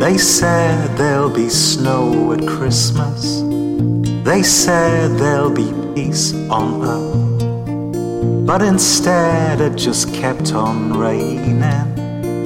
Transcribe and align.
They 0.00 0.16
said 0.16 0.96
there'll 0.96 1.28
be 1.28 1.48
snow 1.48 2.32
at 2.32 2.46
Christmas. 2.46 3.42
They 4.24 4.44
said 4.44 5.18
there'll 5.18 5.50
be 5.50 5.72
peace 5.94 6.32
on 6.48 6.82
earth. 6.84 8.46
But 8.46 8.62
instead, 8.62 9.60
it 9.60 9.74
just 9.76 10.14
kept 10.14 10.54
on 10.54 10.96
raining. 10.96 11.62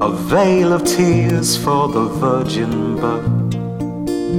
A 0.00 0.10
veil 0.10 0.74
of 0.74 0.84
tears 0.84 1.56
for 1.56 1.88
the 1.88 2.04
virgin 2.04 2.96
birth. 2.96 3.48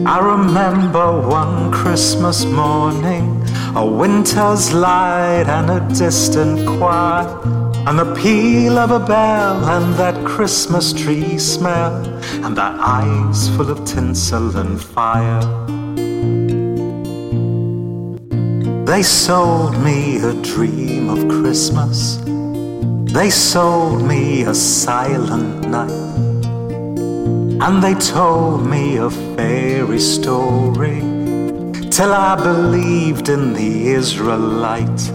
I 0.06 0.20
remember 0.20 1.28
one 1.28 1.72
Christmas 1.72 2.46
morning, 2.46 3.44
a 3.76 3.86
winter's 3.86 4.72
light 4.72 5.48
and 5.48 5.70
a 5.72 5.80
distant 5.96 6.66
choir, 6.78 7.26
and 7.90 7.98
the 7.98 8.14
peal 8.14 8.78
of 8.78 8.92
a 8.92 9.00
bell 9.00 9.66
and 9.66 9.96
that 9.96 10.24
Christmas 10.24 10.94
tree 10.94 11.40
smell, 11.40 12.06
and 12.46 12.56
their 12.56 12.66
eyes 12.66 13.50
full 13.56 13.72
of 13.72 13.84
tinsel 13.84 14.56
and 14.58 14.80
fire. 14.80 15.42
They 18.86 19.02
sold 19.02 19.76
me 19.84 20.18
a 20.18 20.34
dream 20.44 21.10
of 21.10 21.28
Christmas. 21.30 22.18
They 23.12 23.32
sold 23.32 24.04
me 24.04 24.44
a 24.44 24.54
silent 24.54 25.68
night. 25.68 25.90
And 27.66 27.84
they 27.84 27.96
told 27.96 28.68
me 28.68 28.98
a 28.98 29.10
fairy 29.10 30.00
story 30.00 31.00
till 31.90 32.14
I 32.14 32.36
believed 32.36 33.30
in 33.30 33.54
the 33.54 33.88
Israelite. 33.88 35.12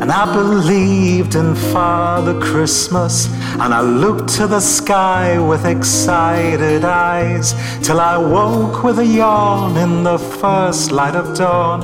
And 0.00 0.12
I 0.12 0.32
believed 0.32 1.34
in 1.34 1.54
Father 1.54 2.38
Christmas, 2.38 3.26
and 3.60 3.72
I 3.72 3.80
looked 3.80 4.28
to 4.36 4.46
the 4.46 4.60
sky 4.60 5.38
with 5.38 5.64
excited 5.64 6.84
eyes 6.84 7.54
till 7.82 8.00
I 8.00 8.18
woke 8.18 8.84
with 8.84 8.98
a 8.98 9.06
yawn 9.06 9.76
in 9.76 10.04
the 10.04 10.18
first 10.18 10.92
light 10.92 11.16
of 11.16 11.36
dawn, 11.36 11.82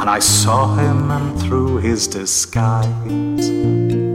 and 0.00 0.08
I 0.08 0.20
saw 0.20 0.74
him 0.76 1.10
and 1.10 1.38
through 1.40 1.78
his 1.78 2.06
disguise. 2.06 4.07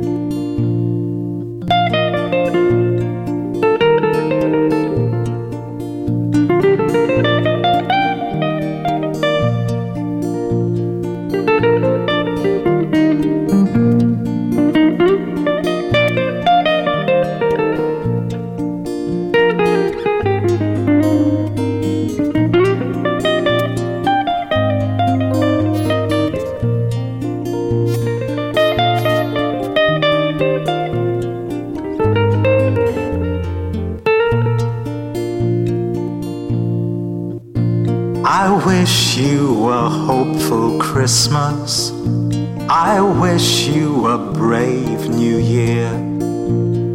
Wish 38.66 39.16
you 39.18 39.70
a 39.70 39.90
hopeful 39.90 40.80
Christmas. 40.80 41.92
I 42.68 43.00
wish 43.00 43.68
you 43.68 44.08
a 44.08 44.18
brave 44.18 45.08
new 45.08 45.38
year. 45.38 45.92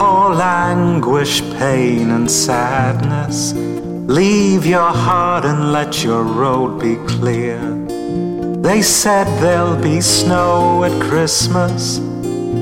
All 0.00 0.40
anguish, 0.42 1.40
pain, 1.58 2.10
and 2.10 2.28
sadness. 2.30 3.52
Leave 3.52 4.66
your 4.66 4.90
heart 4.90 5.44
and 5.44 5.72
let 5.72 6.02
your 6.02 6.24
road 6.24 6.80
be 6.80 6.96
clear. 7.06 7.58
They 8.60 8.82
said 8.82 9.26
there'll 9.40 9.80
be 9.80 10.00
snow 10.00 10.82
at 10.84 11.00
Christmas. 11.00 12.00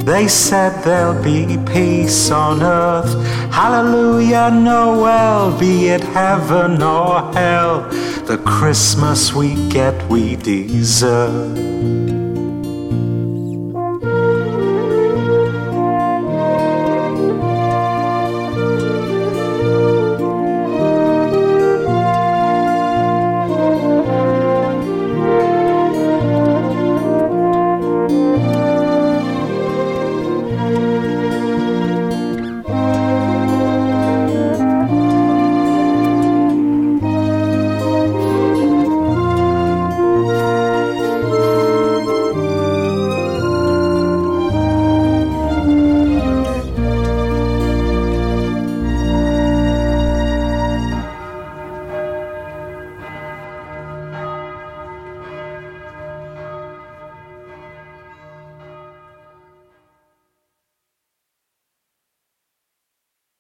They 0.05 0.28
said 0.28 0.84
there'll 0.84 1.22
be 1.22 1.59
peace 1.72 2.31
on 2.31 2.62
earth. 2.62 3.12
Hallelujah, 3.53 4.51
Noel, 4.51 5.59
be 5.59 5.89
it 5.89 6.05
heaven 6.05 6.83
or 6.83 7.33
hell. 7.33 7.91
The 8.27 8.39
Christmas 8.39 9.33
we 9.33 9.55
get, 9.69 9.95
we 10.09 10.35
deserve. 10.35 12.06